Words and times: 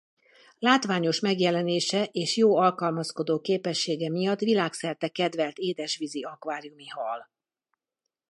Látványos 0.59 1.19
megjelenése 1.19 2.03
és 2.11 2.37
jó 2.37 2.55
alkalmazkodó 2.57 3.39
képessége 3.41 4.09
miatt 4.09 4.39
világszerte 4.39 5.07
kedvelt 5.07 5.57
édesvízi 5.57 6.23
akváriumi 6.23 6.87
hal. 6.87 7.29